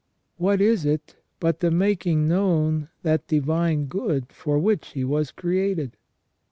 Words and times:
What 0.37 0.61
is 0.61 0.83
it 0.83 1.17
but 1.39 1.59
the 1.59 1.69
making 1.69 2.27
known 2.27 2.89
that 3.03 3.27
divine 3.27 3.85
good 3.85 4.33
for 4.33 4.57
which 4.57 4.93
he 4.93 5.03
was 5.03 5.29
created? 5.31 5.95